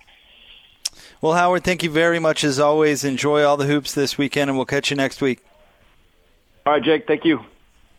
Well, 1.22 1.34
Howard, 1.34 1.66
thank 1.66 1.84
you 1.84 1.90
very 1.90 2.20
much 2.20 2.46
as 2.46 2.60
always. 2.60 3.04
Enjoy 3.04 3.44
all 3.44 3.58
the 3.58 3.66
hoops 3.66 3.94
this 3.94 4.18
weekend, 4.18 4.50
and 4.50 4.58
we'll 4.58 4.66
catch 4.66 4.90
you 4.90 4.96
next 4.96 5.22
week. 5.22 5.44
All 6.66 6.74
right, 6.74 6.82
Jake. 6.84 7.08
Thank 7.08 7.26
you. 7.26 7.44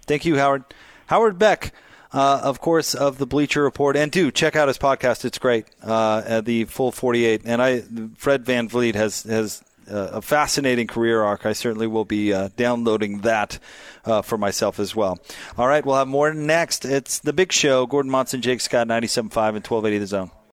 Thank 0.07 0.25
you, 0.25 0.39
Howard. 0.39 0.65
Howard 1.07 1.39
Beck. 1.39 1.73
Uh, 2.13 2.41
of 2.43 2.61
course, 2.61 2.93
of 2.95 3.19
the 3.19 3.27
Bleacher 3.27 3.63
Report, 3.63 3.97
and 3.97 4.11
do 4.11 4.33
check 4.33 4.57
out 4.57 4.67
his 4.67 4.79
podcast. 4.79 5.25
It's 5.25 5.39
great, 5.39 5.67
uh, 5.81 6.41
the 6.41 6.65
Full 6.65 6.91
48. 6.91 7.43
And 7.45 7.63
I, 7.63 7.83
Fred 8.17 8.45
VanVleet 8.45 8.97
has 8.97 9.23
has 9.23 9.63
uh, 9.89 10.09
a 10.15 10.23
fascinating 10.23 10.89
career 10.89 11.23
arc. 11.23 11.47
I 11.47 11.53
certainly 11.53 11.87
will 11.87 12.05
be 12.05 12.33
uh, 12.33 12.49
downloading 12.57 13.21
that 13.21 13.61
uh, 14.05 14.23
for 14.23 14.39
myself 14.39 14.81
as 14.81 14.97
well. 14.97 15.21
All 15.57 15.69
right, 15.69 15.85
we'll 15.85 15.97
have 15.97 16.09
more 16.09 16.35
next. 16.35 16.85
It's 16.85 17.21
the 17.21 17.33
big 17.33 17.53
show. 17.53 17.87
Gordon 17.87 18.11
Monson, 18.11 18.41
Jake 18.43 18.61
Scott, 18.61 18.89
97.5 18.89 19.21
and 19.21 19.31
1280 19.67 19.99
The 19.99 20.07
Zone. 20.09 20.31